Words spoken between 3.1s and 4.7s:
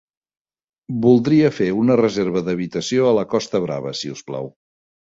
a la Costa Brava, si us plau.